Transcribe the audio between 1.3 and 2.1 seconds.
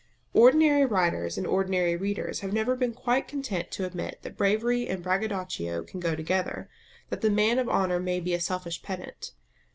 and ordinary